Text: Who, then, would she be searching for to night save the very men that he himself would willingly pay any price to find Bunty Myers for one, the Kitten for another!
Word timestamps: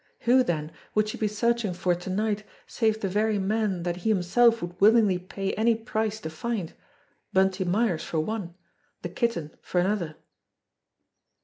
Who, 0.21 0.41
then, 0.41 0.71
would 0.95 1.07
she 1.09 1.19
be 1.19 1.27
searching 1.27 1.75
for 1.75 1.93
to 1.93 2.09
night 2.09 2.43
save 2.65 2.99
the 2.99 3.07
very 3.07 3.37
men 3.37 3.83
that 3.83 3.97
he 3.97 4.09
himself 4.09 4.59
would 4.63 4.81
willingly 4.81 5.19
pay 5.19 5.53
any 5.53 5.75
price 5.75 6.19
to 6.21 6.29
find 6.31 6.73
Bunty 7.33 7.65
Myers 7.65 8.03
for 8.03 8.19
one, 8.19 8.55
the 9.03 9.09
Kitten 9.09 9.55
for 9.61 9.79
another! 9.79 10.15